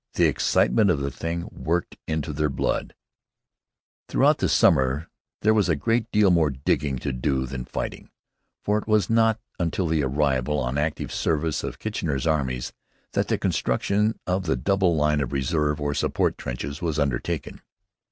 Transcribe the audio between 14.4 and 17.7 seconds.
the double line of reserve or support trenches was undertaken.